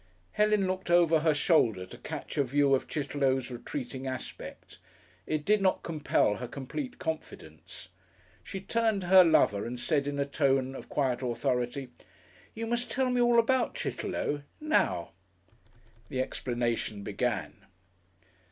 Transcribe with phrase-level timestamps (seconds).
[0.31, 4.79] Helen looked over her shoulder to catch a view of Chitterlow's retreating aspect.
[5.27, 7.89] It did not compel her complete confidence.
[8.43, 11.89] She turned to her lover and said in a tone of quiet authority,
[12.55, 14.41] "You must tell me all about Chitterlow.
[14.59, 15.11] Now."
[16.09, 17.53] The explanation began....